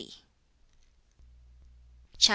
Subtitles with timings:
[2.17, 2.29] CHAP.